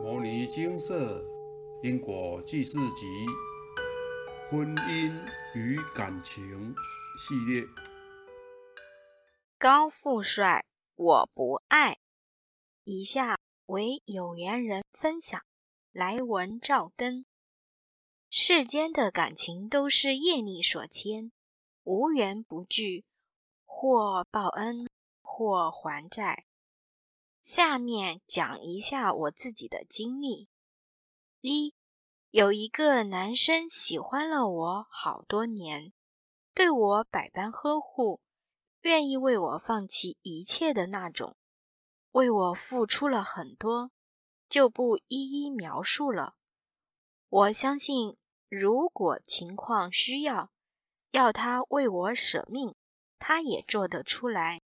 [0.02, 1.24] 《摩尼金色
[1.82, 3.06] 因果记事集》
[4.50, 5.10] 婚姻
[5.54, 6.74] 与感情
[7.18, 7.66] 系列。
[9.58, 11.96] 高富帅，我不爱。
[12.84, 15.40] 以下为有缘人分享
[15.92, 17.24] 来文照灯。
[18.28, 21.32] 世间的感情都是业力所牵，
[21.84, 23.06] 无缘不聚，
[23.64, 24.86] 或报恩，
[25.22, 26.45] 或还债。
[27.46, 30.48] 下面讲一下我自己的经历。
[31.40, 31.76] 一，
[32.30, 35.92] 有一个男生喜欢了我好多年，
[36.52, 38.20] 对我百般呵护，
[38.80, 41.36] 愿意为我放弃一切的那种，
[42.10, 43.92] 为我付出了很多，
[44.48, 46.34] 就不一一描述了。
[47.28, 48.16] 我相信，
[48.48, 50.50] 如果情况需要，
[51.12, 52.74] 要他为我舍命，
[53.20, 54.62] 他也做得出来。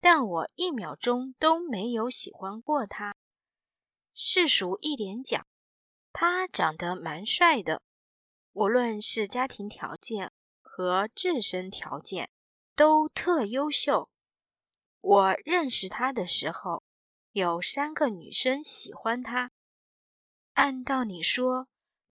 [0.00, 3.16] 但我一秒钟都没有喜欢过他。
[4.14, 5.46] 世俗一点讲，
[6.12, 7.82] 他长得蛮帅的，
[8.52, 12.30] 无论是家庭条件和自身条件
[12.74, 14.10] 都特优秀。
[15.00, 16.82] 我认识他的时候，
[17.32, 19.50] 有三个女生喜欢他。
[20.54, 21.68] 按道理说，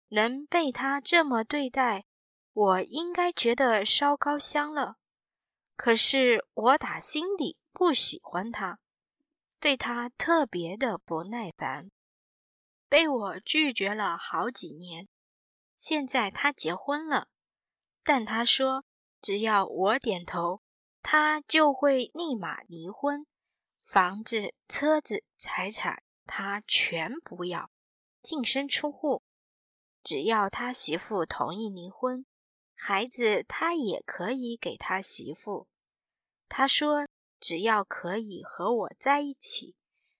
[0.08, 2.06] 能被他这么对待，
[2.52, 4.96] 我应该觉得烧高香了。
[5.76, 7.56] 可是我打心里。
[7.82, 8.78] 不喜欢他，
[9.58, 11.90] 对他特别的不耐烦，
[12.88, 15.08] 被我拒绝了好几年。
[15.76, 17.26] 现在他结婚了，
[18.04, 18.84] 但他说
[19.20, 20.62] 只要我点头，
[21.02, 23.26] 他就会立马离婚，
[23.84, 27.68] 房子、车子、财产他全不要，
[28.22, 29.24] 净身出户。
[30.04, 32.24] 只要他媳妇同意离婚，
[32.76, 35.66] 孩子他也可以给他媳妇。
[36.48, 37.08] 他说。
[37.42, 39.74] 只要可以和我在一起，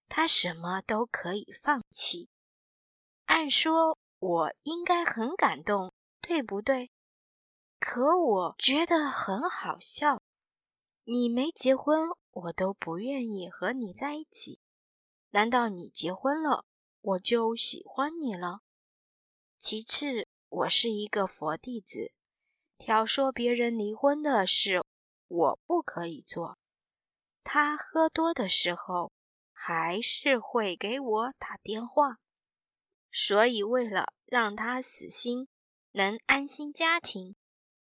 [0.08, 2.28] 他什么都可以放弃。
[3.26, 6.90] 按说我应该很感动，对不对？
[7.78, 10.20] 可我觉得很好笑。
[11.04, 14.58] 你没结婚，我都不愿意和你在一起。
[15.30, 16.64] 难道你结婚了，
[17.00, 18.62] 我就喜欢你了？
[19.58, 22.10] 其次，我是一个佛弟子，
[22.78, 24.84] 挑唆别人离婚的事，
[25.28, 26.58] 我不可以做。
[27.44, 29.12] 他喝多的时候，
[29.52, 32.18] 还是会给我打电话，
[33.10, 35.48] 所以为了让他死心，
[35.92, 37.36] 能安心家庭，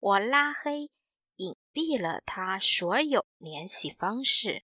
[0.01, 0.91] 我拉黑、
[1.37, 4.65] 隐蔽了他所有联系方式。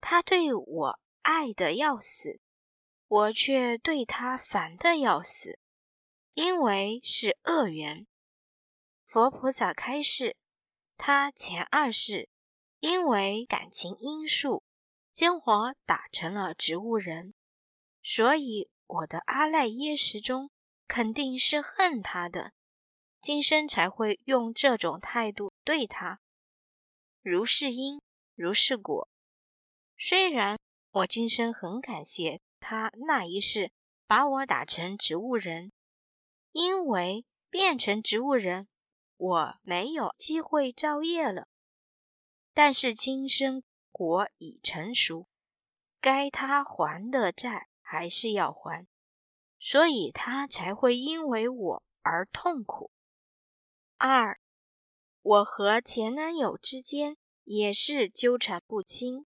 [0.00, 2.40] 他对我爱的要死，
[3.06, 5.58] 我却对他烦的要死，
[6.32, 8.06] 因为是恶缘。
[9.04, 10.36] 佛菩萨开示，
[10.96, 12.29] 他前二世。
[12.80, 14.62] 因为感情因素，
[15.12, 17.34] 将我打成了植物人，
[18.02, 20.50] 所以我的阿赖耶识中
[20.88, 22.52] 肯定是恨他的，
[23.20, 26.20] 今生才会用这种态度对他。
[27.22, 28.00] 如是因，
[28.34, 29.08] 如是果。
[29.98, 30.58] 虽然
[30.92, 33.70] 我今生很感谢他那一世
[34.06, 35.70] 把我打成植物人，
[36.52, 38.66] 因为变成植物人，
[39.18, 41.46] 我没有机会造业了。
[42.52, 43.62] 但是今生
[43.92, 45.26] 果已成熟，
[46.00, 48.86] 该他还的债还是要还，
[49.58, 52.90] 所以他才会因为我而痛苦。
[53.96, 54.40] 二，
[55.22, 59.26] 我和前男友之间也是纠缠不清。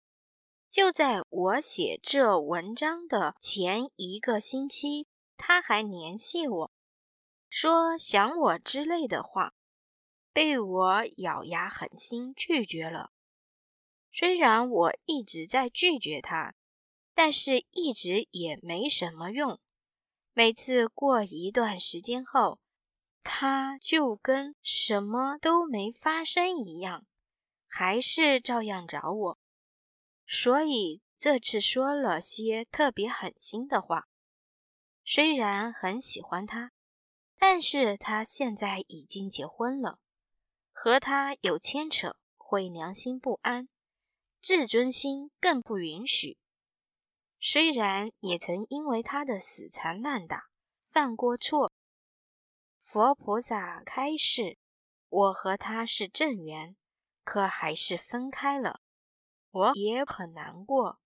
[0.71, 5.07] 就在我写这文章的前一个星期，
[5.39, 6.73] 他还联系我，
[7.49, 9.55] 说想我之类的话，
[10.39, 13.11] 被我咬牙狠心拒绝了。
[14.13, 16.55] 虽然我一直在拒绝他，
[17.13, 19.59] 但是一直也没什么用。
[20.33, 22.61] 每次过一段时间后，
[23.25, 27.05] 他就跟什么都没发生一样，
[27.67, 29.39] 还是照样找我。
[30.25, 34.07] 所以这次说了些特别狠心的话。
[35.05, 36.71] 虽然很喜欢他，
[37.37, 39.99] 但是他现在已经结婚了，
[40.81, 43.69] 和他有牵扯会良心不安。
[44.41, 46.39] 自尊心更不允许。
[47.41, 50.45] 虽然也曾因为他的死缠烂打
[50.85, 51.73] 犯过错，
[52.79, 54.57] 佛菩萨开示，
[55.09, 56.77] 我和他是正缘，
[57.25, 58.81] 可还是分开了。
[59.51, 61.01] 我也很难过，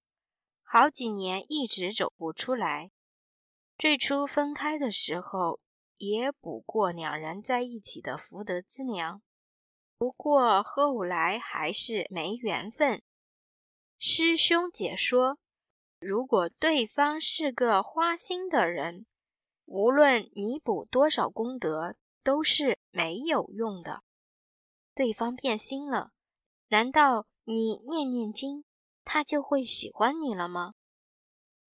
[0.63, 2.91] 好几年一直走不出来。
[3.79, 5.61] 最初分开的时候，
[5.97, 9.23] 也补过两人在一起的福德之粮，
[10.03, 13.05] 不过后来还是没缘分。
[13.99, 15.39] 师兄解说：
[16.01, 19.07] 如果对方是个花心的人，
[19.65, 21.95] 无论弥补多少功德，
[22.25, 24.03] 都是没有用的。
[24.93, 26.11] 对方变心了，
[26.67, 28.65] 难道你念念经，
[29.05, 30.75] 他就会喜欢你了吗？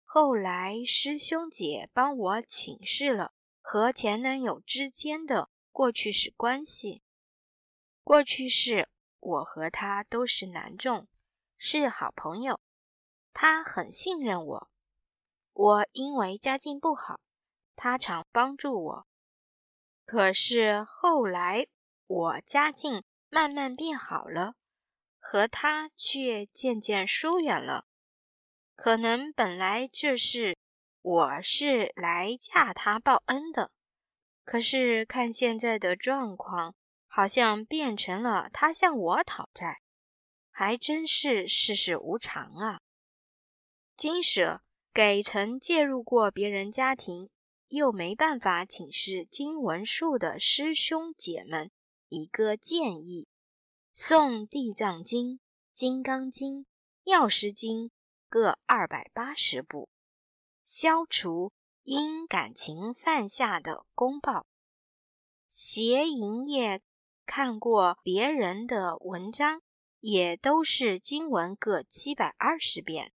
[0.03, 7.03] 后来师兄姐帮我请示了和前男友之间的过去式关系。
[8.05, 11.09] 过去式，我和他都是男众，
[11.57, 12.61] 是好朋友。
[13.33, 14.71] 他很信任我，
[15.55, 17.19] 我因为家境不好，
[17.75, 19.07] 他常帮助我。
[20.05, 21.67] 可是后来
[22.07, 24.55] 我家境慢慢变好了，
[25.19, 27.87] 和他却渐渐疏远了。
[28.77, 30.59] 可能本来这是
[31.01, 33.71] 我是来嫁他报恩的，
[34.45, 36.75] 可是看现在的状况，
[37.17, 39.83] 好像变成了他向我讨债，
[40.51, 42.81] 还真是世事无常啊！
[43.97, 44.63] 金舍
[44.93, 47.31] 给曾介入过别人家庭
[47.69, 51.71] 又没办法请示金文术的师兄姐们
[52.09, 53.29] 一个建议：
[53.93, 55.35] 送《地藏经》
[55.73, 56.63] 《金刚经》
[57.05, 57.85] 《药师经》
[58.29, 59.89] 各二百八十部，
[60.65, 61.53] 消除
[61.85, 64.47] 因感情犯下的公报。
[65.47, 66.83] 邪淫业
[67.27, 69.63] 看过别人的文章，
[70.01, 73.13] 也都是经文各七百二十遍。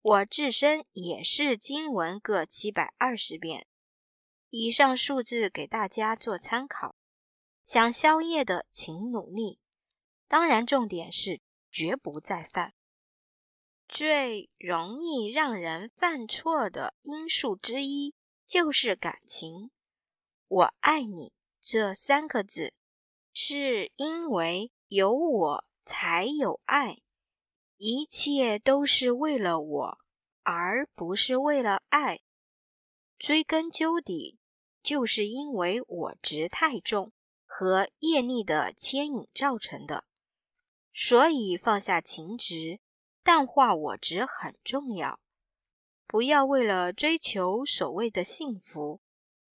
[0.00, 3.66] 我自身也是经文各七百二十遍，
[4.50, 6.94] 以上数字给大家做参考。
[7.64, 9.60] 想宵夜的请努力，
[10.26, 12.72] 当然重点是绝不再犯。
[13.86, 18.14] 最容易让人犯错的因素之一
[18.46, 19.70] 就是感情。
[20.46, 22.72] 我爱你这三个字，
[23.40, 26.98] 是因为有我才有爱。
[27.76, 29.98] 一切都是为了我，
[30.42, 32.18] 而不是为了爱。
[33.16, 34.40] 追根究底，
[34.82, 37.12] 就是因为我执太重
[37.46, 40.02] 和业力的牵引造成的。
[40.92, 42.80] 所以放下情执，
[43.22, 45.20] 淡化我执很重要。
[46.08, 49.00] 不要为了追求所谓的幸福，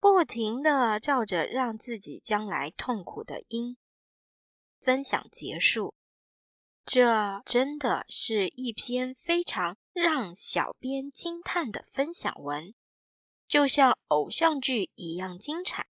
[0.01, 3.77] 不停的照着让自己将来痛苦的因。
[4.79, 5.93] 分享结束。
[6.83, 12.73] 这真的是一篇非常让小编惊叹的分享文，
[13.47, 15.85] 就像偶像剧一样精彩。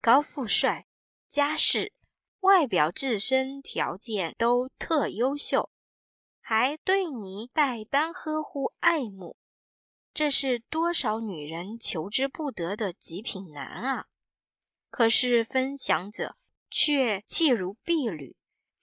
[0.00, 0.88] 高富帅，
[1.28, 1.92] 家世、
[2.40, 5.70] 外表、自身条件都特优秀，
[6.40, 9.36] 还对你百般呵护爱慕，
[10.14, 14.06] 这是多少女人求之不得的极品男啊！
[14.88, 16.36] 可是分享者
[16.70, 18.36] 却弃如敝履。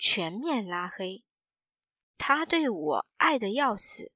[0.03, 1.23] 全面拉黑，
[2.17, 4.11] 他对我爱的要死，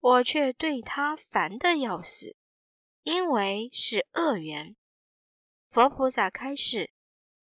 [0.00, 2.34] 我却对他烦的要死，
[3.04, 4.74] 因为是恶缘。
[5.70, 6.90] 佛菩萨开示，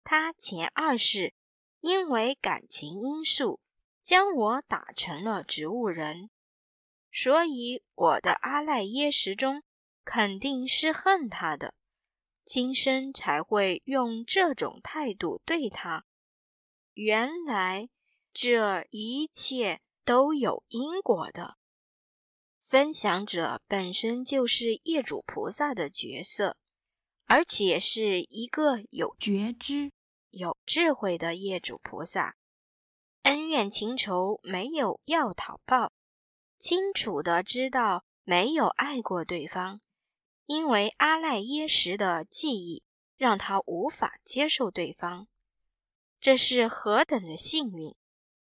[0.06, 1.34] 他前二世
[1.82, 3.60] 因为感情因素
[4.02, 6.31] 将我打成了植物人，
[7.12, 9.64] 所以我的阿赖耶识中
[10.04, 11.74] 肯定是恨他的，
[12.46, 16.06] 今生才会用这种态度对他。
[16.94, 17.90] 原来
[18.34, 21.58] 这一切都有因果的。
[22.60, 26.56] 分享者本身就是业主菩萨的角色，
[27.26, 29.92] 而且是一个有觉知、
[30.30, 32.38] 有智慧的业主菩萨。
[33.24, 35.92] 恩怨情仇没有要讨报，
[36.62, 39.82] 清楚的知道没有爱过对方，
[40.46, 42.84] 因为阿赖耶识的记忆
[43.18, 45.28] 让他无法接受对方。
[46.20, 47.96] 这是何等的幸运！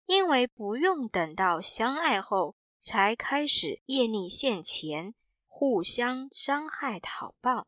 [0.06, 5.14] 因为不用等到相爱后才开始业力现前，
[5.46, 7.68] 互相伤害讨报，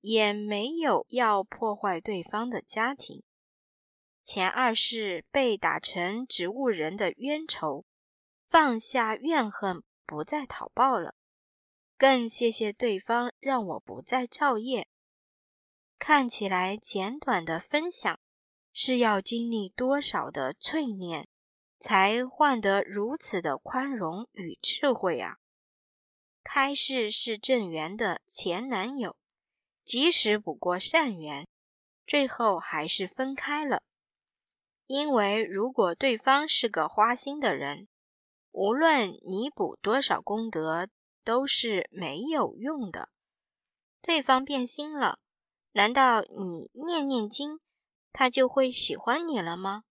[0.00, 3.22] 也没有要破坏对方的家庭。
[4.24, 7.84] 前二世被打成植物人的冤仇，
[8.48, 11.14] 放下怨恨，不再讨报了。
[11.96, 14.88] 更谢谢对方让我不再造业。
[15.98, 18.18] 看起来简短的分享。
[18.80, 21.26] 是要经历多少的淬炼，
[21.80, 25.38] 才换得如此的宽容与智慧啊！
[26.44, 29.16] 开示是正缘的前男友，
[29.82, 31.48] 即使补过善缘，
[32.06, 33.82] 最后还是分开了。
[34.86, 37.88] 因为如果对方是个花心的人，
[38.52, 40.88] 无论你补多少功德
[41.22, 43.10] 都是没有用的。
[44.00, 45.18] 对方变心了，
[45.72, 47.60] 难道你念念经？
[48.12, 49.84] 他就会喜欢你了吗？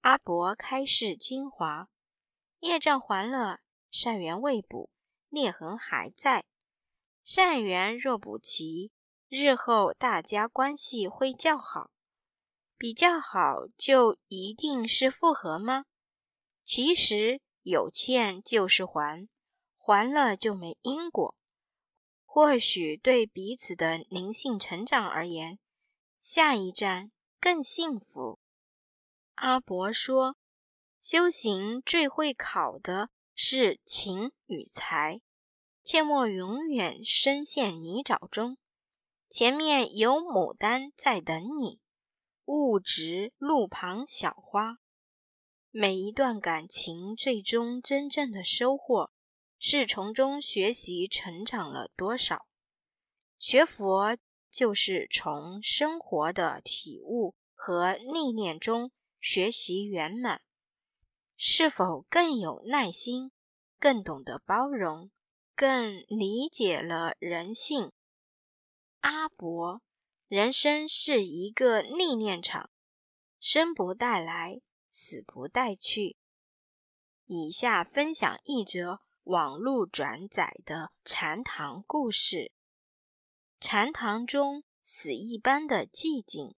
[0.00, 1.88] 阿伯开示精华：
[2.60, 4.90] 业障还了，善缘未补，
[5.28, 6.46] 裂痕还在。
[7.22, 8.90] 善缘若补齐，
[9.28, 11.90] 日后大家关系会较好。
[12.78, 15.84] 比较好就一定是复合吗？
[16.64, 19.26] 其实有欠就是还，
[19.78, 21.34] 还了就没因果。
[22.26, 25.58] 或许对彼此的灵性成长而言，
[26.20, 27.10] 下一站
[27.40, 28.38] 更幸福。
[29.36, 30.36] 阿伯说，
[31.00, 35.20] 修行最会考的是情与财，
[35.82, 38.58] 切莫永远深陷泥沼中。
[39.30, 41.80] 前面有牡丹在等你。
[42.44, 44.78] 物植路旁小花，
[45.72, 49.12] 每一段感情最终真正的收获，
[49.56, 52.46] 是从中学习成长了多少。
[53.38, 54.18] 学佛
[54.50, 60.42] 就是从生活的体悟和历练中学习圆满。
[61.36, 63.30] 是否更有耐心，
[63.78, 65.12] 更懂得包容，
[65.54, 67.92] 更理解了人性？
[69.02, 69.80] 阿伯。
[70.26, 72.70] 人生是一个历练场，
[73.38, 74.60] 生不带来，
[74.90, 76.16] 死不带去。
[77.26, 82.52] 以下分享一则网络转载的禅堂故事。
[83.60, 86.54] 禅堂中死一般的寂静，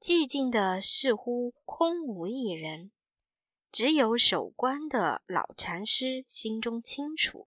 [0.00, 2.90] 寂静的似乎空无一人，
[3.70, 7.48] 只有守关的老禅师心中清楚。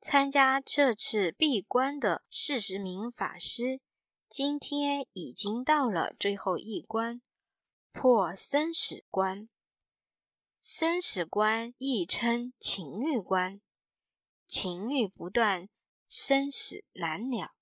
[0.00, 3.80] 参加这次闭关的四十名法师。
[4.28, 7.20] 今天已经到了最后一关，
[7.92, 9.48] 破生死关。
[10.60, 13.60] 生死关亦称情欲关，
[14.46, 15.68] 情欲不断，
[16.08, 17.52] 生死难了。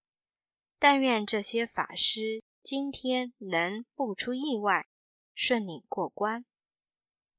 [0.78, 4.86] 但愿这些法师今天能不出意外，
[5.34, 6.44] 顺利过关。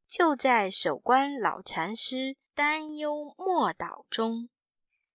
[0.07, 4.49] 就在守关老禅师担忧莫祷中，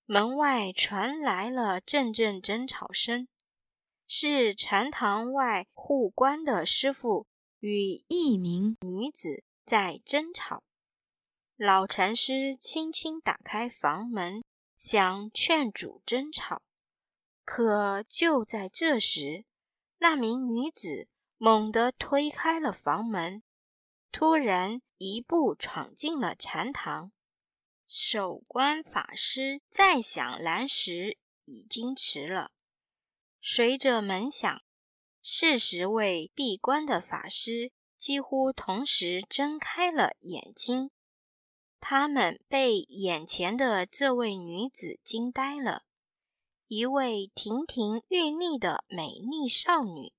[0.05, 3.29] 门外传来了阵阵争吵声。
[4.07, 7.27] 是禅堂外护关的师傅
[7.67, 10.63] 与一名女子在争吵。
[11.57, 14.45] 老禅师轻轻打开房门，
[14.77, 16.63] 想劝阻争吵，
[17.45, 19.47] 可就在这时，
[19.99, 21.09] 那名女子
[21.39, 23.43] 猛地推开了房门，
[24.13, 27.11] 突然一步闯进了禅堂。
[27.89, 32.53] 守关法师再想拦时，已经迟了。
[33.41, 34.63] 随着门响，
[35.29, 40.93] 四十位闭关的法师几乎同时睁开了眼睛。
[41.81, 45.83] 他们被眼前的这位女子惊呆了，
[46.69, 50.13] 一位亭亭玉立的美丽少女，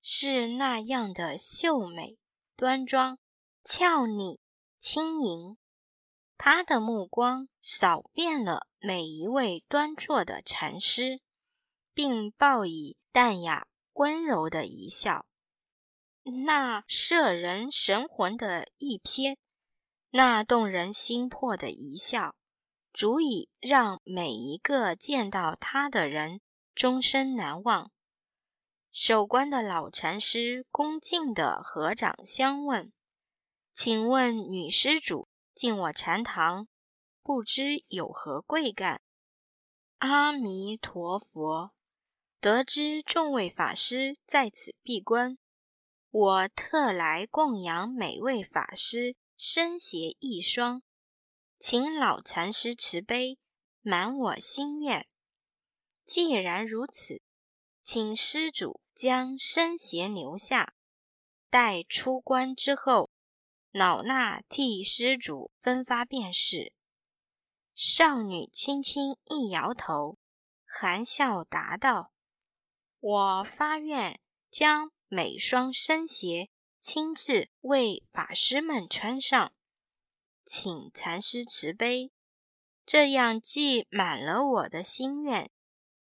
[0.00, 2.16] 是那样的秀美、
[2.54, 3.18] 端庄、
[3.64, 4.38] 俏丽、
[4.78, 5.58] 轻盈。
[6.36, 11.20] 她的目光扫遍了每一位端坐的禅师。
[11.92, 13.66] 并报以淡雅
[13.98, 15.26] 温柔的一笑，
[16.46, 19.36] 那摄人神魂的一瞥，
[20.10, 22.36] 那动人心魄的一笑，
[22.92, 26.40] 足以让每一个见到他的人
[26.76, 27.90] 终身难忘。
[28.92, 32.92] 守关的老禅师恭敬的合掌相问
[33.74, 36.68] ：“请问女施主进我禅堂，
[37.24, 39.00] 不知有何贵干？”
[39.98, 41.72] 阿弥陀佛。
[42.40, 45.38] 得知众位法师在此闭关，
[46.08, 50.80] 我特来供养每位法师身鞋一双，
[51.58, 53.38] 请老禅师慈悲
[53.80, 55.08] 满我心愿。
[56.04, 57.20] 既然如此，
[57.82, 60.74] 请施主将身鞋留下，
[61.50, 63.10] 待出关之后，
[63.72, 66.72] 老衲替施主分发便是。
[67.74, 70.18] 少女轻轻一摇头，
[70.64, 72.12] 含笑答道。
[73.10, 79.54] 我发愿将每双僧鞋亲自为法师们穿上，
[80.44, 82.12] 请禅师慈悲。
[82.84, 85.50] 这样既满了我的心愿，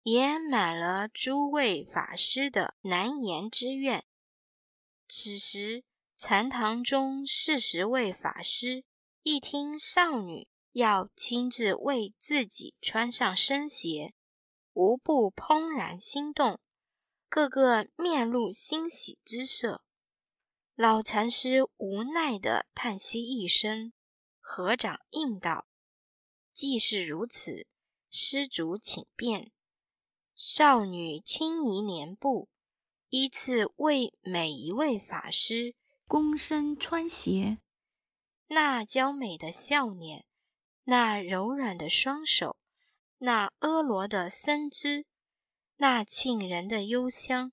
[0.02, 4.04] 也满了诸位法师的难言之愿。
[5.06, 5.84] 此时，
[6.16, 8.82] 禅堂中四十位法师
[9.22, 14.14] 一听少女要亲自为自己穿上僧鞋，
[14.72, 16.58] 无不怦然心动。
[17.28, 19.82] 个个面露欣喜之色，
[20.74, 23.92] 老禅师无奈地叹息一声，
[24.40, 25.66] 合掌应道
[26.54, 27.66] ：“既是如此，
[28.08, 29.52] 施主请便。”
[30.34, 32.48] 少女轻移莲步，
[33.10, 35.74] 依次为每一位法师
[36.06, 37.58] 躬身穿鞋。
[38.46, 40.24] 那娇美的笑脸，
[40.84, 42.56] 那柔软的双手，
[43.18, 45.04] 那婀娜的身姿，
[45.80, 47.52] 那沁人的幽香，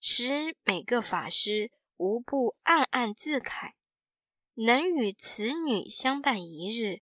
[0.00, 3.74] 使每个法师无不暗暗自慨：
[4.54, 7.00] 能与此女相伴一日，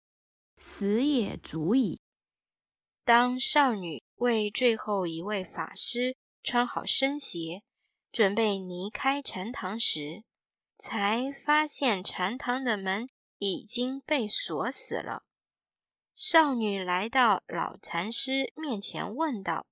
[0.58, 2.02] 死也足矣。
[3.06, 7.64] 当少女为最后一位法师穿好僧鞋，
[8.12, 10.26] 准备离开禅堂时，
[10.78, 13.08] 才发现禅堂的门
[13.38, 15.24] 已经被锁死了。
[16.14, 19.66] 少女来到老禅师面前，问道：“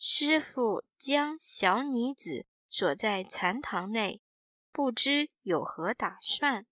[0.00, 4.22] 师傅将小女子锁在禅堂内，
[4.70, 6.66] 不知有何打算？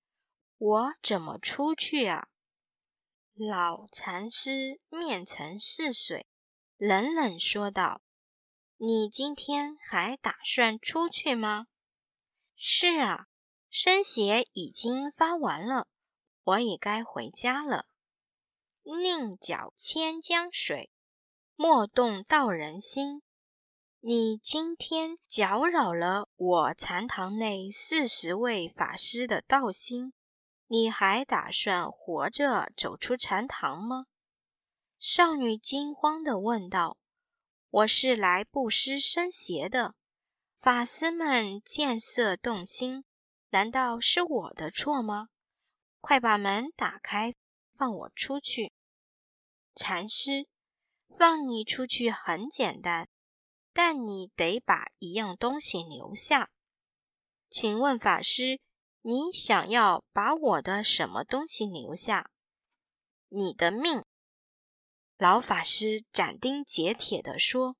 [0.57, 2.29] 我怎么出去啊？”
[3.35, 6.29] 老禅师面沉似水，
[6.77, 8.01] 冷冷说道
[8.79, 11.67] ：“你今天还打算出去吗
[12.55, 13.27] ？”“是啊，
[13.69, 15.89] 生鞋已经发完了，
[16.45, 17.87] 我也该回家了。”
[18.85, 20.93] 宁搅千江水，
[21.59, 23.23] 莫动道人心。
[24.01, 30.13] 你今天搅扰了我禅堂内四十位法师的道心，
[30.67, 34.05] 你还打算活着走出禅堂吗？
[34.99, 36.99] 少女惊慌地问道
[37.71, 39.95] ：“我是来布施生邪的，
[40.61, 43.03] 法师们见色动心，
[43.49, 45.29] 难道是我的错吗？
[46.03, 47.33] 快把门打开，
[47.79, 48.75] 放我出去。”
[49.75, 50.47] 禅师，
[51.19, 53.09] 放你出去很简单，
[53.73, 56.51] 但你得把一样东西留下。
[57.49, 58.61] 请问法师，
[59.03, 62.31] 你想要把我的什么东西留下？
[63.29, 64.05] 你的命。
[65.19, 67.77] 老法师斩钉截铁地说。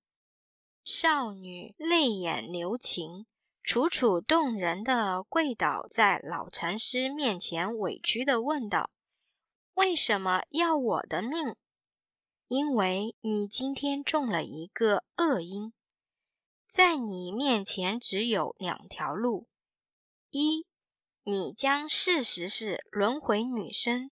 [0.85, 3.27] 少女泪眼流情，
[3.61, 8.89] 楚楚动人地跪倒在老禅师面前，委屈地问道
[9.75, 11.57] ：“为什么要我的命？”
[12.49, 15.73] 因为你今天中了一个恶因，
[16.69, 19.49] 在你面前只有两条路：
[20.31, 20.65] 一，
[21.25, 24.13] 你将四十世轮回女生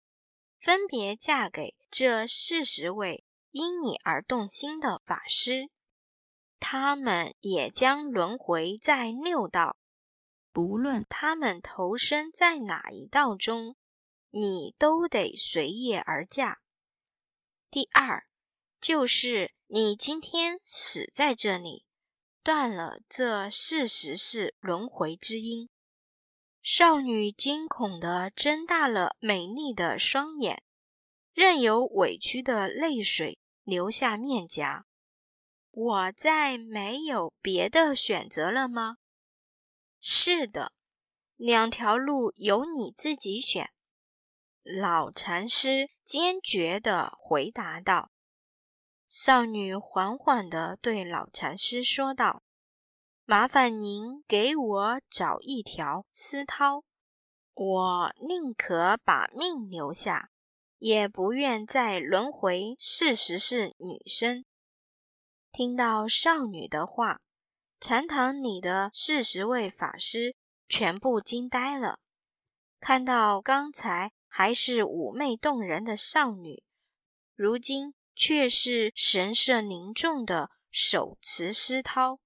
[0.60, 5.70] 分别嫁给这四十位因你而动心的法师，
[6.60, 9.78] 他们也将轮回在六道，
[10.52, 13.76] 不论他们投身在哪一道中，
[14.32, 16.63] 你都得随业而嫁。
[17.74, 18.28] 第二，
[18.80, 21.88] 就是你今天死在这里，
[22.44, 25.72] 断了这四十世轮回之因。
[26.62, 30.62] 少女惊恐地睁大了美丽的双眼，
[31.34, 34.86] 任由委屈的泪水流下面颊。
[35.72, 38.98] 我再没有别的选择了吗？
[40.00, 40.74] 是的，
[41.36, 43.72] 两条路由你自己选。
[44.64, 48.12] 老禅师坚决地回答道
[49.10, 52.44] ：“少女缓缓地对老禅师说道
[53.26, 56.84] ：‘麻烦您给我找一条丝绦，
[57.54, 60.30] 我宁可把命留下，
[60.78, 64.46] 也不愿再轮回四十世女生。’”
[65.52, 67.20] 听到少女的话，
[67.82, 70.38] 禅堂里的四十位法师
[70.70, 72.00] 全部惊呆了，
[72.80, 74.13] 看到刚才。
[74.36, 76.64] 还是妩媚动人的少女，
[77.36, 82.18] 如今却是神色凝重的手持丝绦，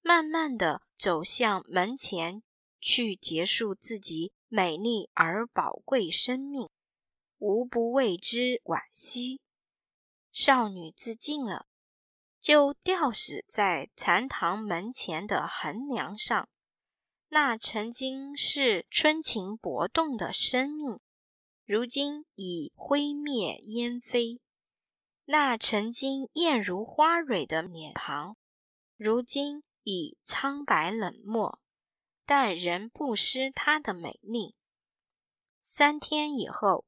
[0.00, 2.42] 慢慢的走向门前
[2.80, 6.68] 去结束自己美丽而宝贵生命，
[7.38, 9.40] 无不为之惋惜。
[10.32, 11.66] 少女自尽了，
[12.40, 16.48] 就吊死在禅堂门前的横梁上。
[17.28, 20.98] 那曾经是春情搏动的生命。
[21.72, 24.42] 如今已灰灭烟飞，
[25.24, 28.36] 那曾经艳如花蕊的脸庞，
[28.98, 31.58] 如今已苍白冷漠，
[32.26, 34.54] 但仍不失她的美丽。
[35.62, 36.84] 三天以后，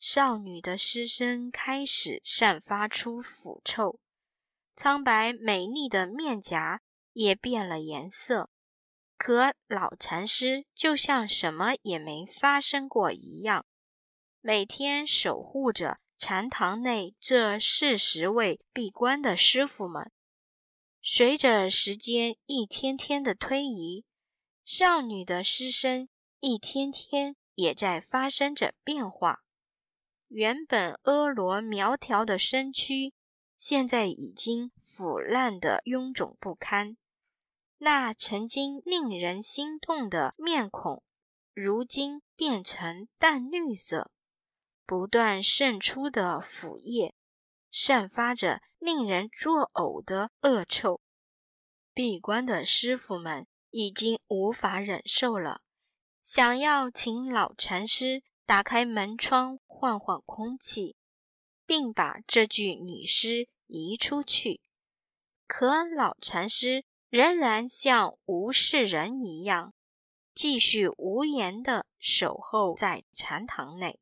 [0.00, 4.00] 少女的尸身开始散发出腐臭，
[4.74, 8.50] 苍白美丽的面颊也变了颜色。
[9.16, 13.64] 可老禅师就像什么也没发生过一样。
[14.46, 20.12] 每天守护着禅堂内这四十位闭关的师傅们。
[21.00, 24.04] 随着时间一天天的推移，
[24.62, 29.44] 少女的尸身一天天也在发生着变化。
[30.28, 33.14] 原本婀娜苗条的身躯，
[33.56, 36.98] 现在已经腐烂的臃肿不堪。
[37.78, 41.02] 那曾经令人心动的面孔，
[41.54, 44.10] 如今变成淡绿色。
[44.86, 47.14] 不断渗出的腐液，
[47.70, 51.00] 散发着令人作呕的恶臭。
[51.94, 55.62] 闭关的师傅们已经无法忍受了，
[56.22, 60.96] 想要请老禅师打开门窗换换空气，
[61.64, 64.60] 并把这具女尸移出去。
[65.46, 69.72] 可老禅师仍然像无事人一样，
[70.34, 74.00] 继续无言地守候在禅堂内。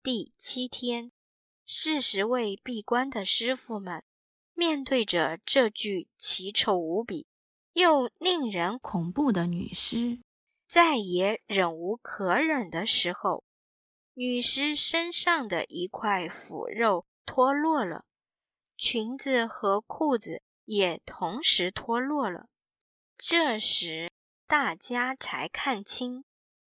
[0.00, 1.10] 第七天，
[1.66, 4.04] 四十位闭关的师傅们
[4.54, 7.26] 面对着这具奇丑无比
[7.72, 10.20] 又令人恐怖的女尸，
[10.68, 13.44] 再也忍无可忍的时候，
[14.14, 18.04] 女尸身上的一块腐肉脱落了，
[18.76, 22.48] 裙子和裤子也同时脱落了。
[23.16, 24.12] 这时，
[24.46, 26.24] 大家才看清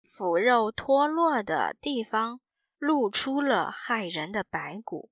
[0.03, 2.41] 腐肉脱落的地方。
[2.81, 5.11] 露出了骇人的白骨，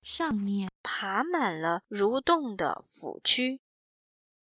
[0.00, 3.58] 上面爬满了蠕动的腐蛆，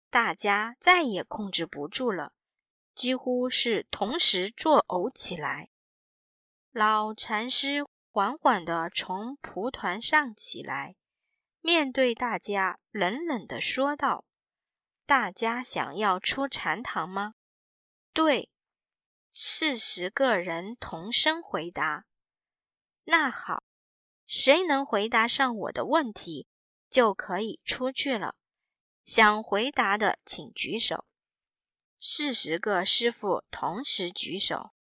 [0.10, 2.34] 大家再也控制不住了，
[2.94, 5.70] 几乎是同时作呕起来。
[6.74, 10.98] 老禅师缓缓地从蒲团上起来，
[11.62, 14.26] 面对大家冷冷地说道
[15.08, 17.36] ：“大家想要出禅堂吗
[18.12, 18.52] ？”“对。”
[19.32, 22.07] 四十个人同声回答。
[23.10, 23.64] 那好，
[24.26, 26.46] 谁能回答上我的问题，
[26.90, 28.36] 就可以出去了。
[29.06, 31.06] 想回答的请举手。
[31.98, 34.72] 四十个师傅同时举手。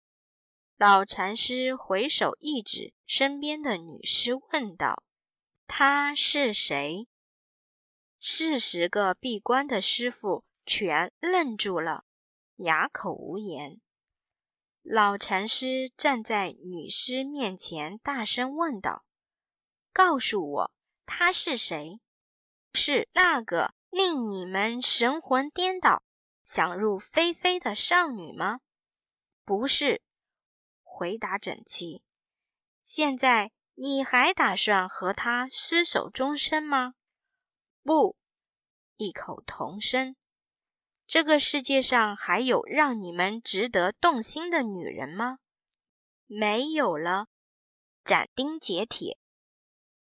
[0.75, 5.03] 老禅师回首一指身边的女尸，问道
[5.65, 7.07] ：“她是谁？”
[8.19, 12.03] 四十个闭关的师傅全愣住了，
[12.57, 13.79] 哑口无言。
[14.89, 19.03] 老禅师站在女尸面前，大声问道
[19.91, 20.71] ：“告诉我，
[21.05, 21.99] 她是谁？
[22.73, 26.03] 是那个令你们神魂颠倒、
[26.45, 28.61] 想入非非的少女吗
[29.43, 30.01] ？”“不是。”
[30.81, 32.01] 回答整齐。
[32.81, 36.93] “现在你还打算和她厮守终身吗
[37.83, 38.15] ？”“不。”
[38.95, 40.15] 异口同声。
[41.07, 45.39] 这个世界上还有让你们值得动心的女人吗？
[46.25, 47.27] 没有了，
[48.03, 49.17] 斩钉截铁。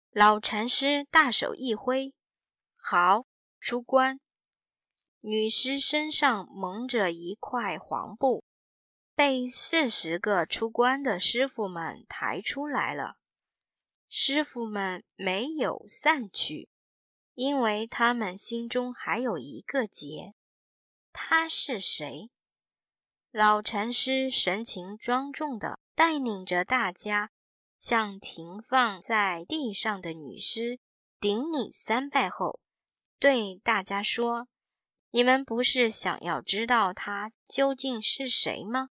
[0.09, 2.15] 老禅师大手一挥，
[2.75, 3.27] 好，
[3.59, 4.19] 出关。
[5.21, 8.43] 女尸身上蒙着一块黄布，
[9.13, 13.17] 被四十个出关的师傅们抬出来了。
[14.09, 16.69] 师傅们没有散去，
[17.35, 20.33] 因为他们心中还有一个结。
[21.17, 22.29] 他是谁？
[23.31, 27.31] 老禅师神情庄重地带领着大家，
[27.79, 30.77] 向停放在地上的女尸
[31.21, 32.59] 顶礼三拜后，
[33.17, 34.49] 对大家说
[35.11, 38.89] ：“你们不是想要知道他究竟是谁吗？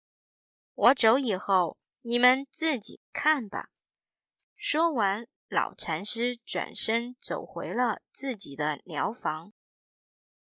[0.74, 3.70] 我走以后，你们自己看吧。”
[4.58, 9.54] 说完，老禅师转身走回了自己的疗房。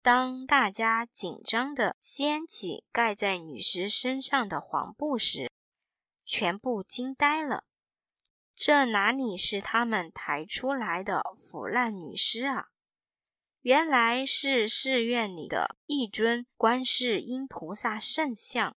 [0.06, 5.50] 当大家紧张地掀起盖在女尸身上的黄布时，
[6.24, 7.64] 全部惊呆了。
[8.54, 12.66] 这哪里是他们抬出来的腐烂女尸啊？
[13.62, 18.76] 原来是寺院里的一尊观世音菩萨圣像。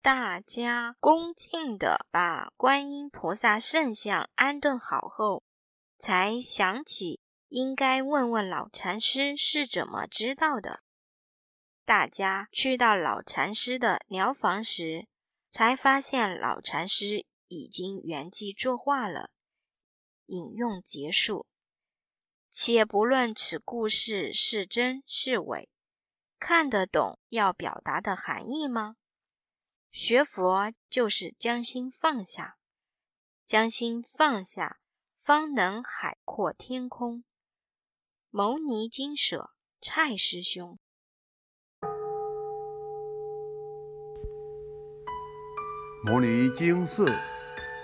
[0.00, 5.42] 大家恭敬地把观音菩萨圣像安顿好后，
[5.98, 7.18] 才想起。
[7.48, 10.82] 应该问问老禅师是怎么知道的。
[11.84, 15.08] 大家去到老禅师的疗房时，
[15.50, 19.30] 才发现老禅师已经圆寂作画了。
[20.26, 21.46] 引用结束。
[22.50, 25.70] 且不论此故事是真是伪，
[26.38, 28.96] 看得懂要表达的含义吗？
[29.90, 32.58] 学佛就是将心放下，
[33.46, 34.80] 将心放下，
[35.16, 37.24] 方能海阔天空。
[38.30, 40.78] 牟尼金舍蔡师兄，
[46.04, 47.06] 牟尼金舍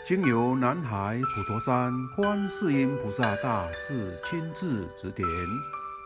[0.05, 5.27] 经由南海普陀山观世音菩萨大士亲自指点，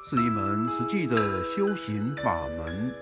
[0.08, 2.94] 是一门实际的修行法门，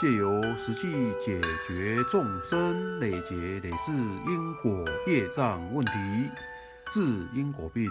[0.00, 5.92] 借由实际解决众生累劫累世因果业障问题，
[6.90, 7.90] 治因果病。